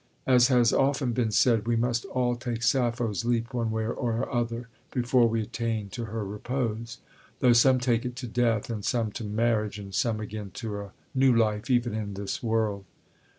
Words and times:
As 0.25 0.47
has 0.47 0.73
often 0.73 1.13
been 1.13 1.29
said, 1.29 1.67
we 1.67 1.75
must 1.75 2.05
all 2.05 2.35
take 2.35 2.63
Sappho's 2.63 3.23
leap, 3.23 3.53
one 3.53 3.69
way 3.69 3.85
or 3.85 4.27
other, 4.33 4.67
before 4.89 5.29
we 5.29 5.43
attain 5.43 5.89
to 5.89 6.05
her 6.05 6.25
repose 6.25 6.97
though 7.39 7.53
some 7.53 7.79
take 7.79 8.03
it 8.03 8.15
to 8.15 8.27
death, 8.27 8.71
and 8.71 8.83
some 8.83 9.11
to 9.11 9.23
marriage, 9.23 9.77
and 9.77 9.93
some 9.93 10.19
again 10.19 10.49
to 10.55 10.79
a 10.79 10.91
new 11.13 11.35
life 11.35 11.69
even 11.69 11.93
in 11.93 12.15
this 12.15 12.41
world. 12.41 12.83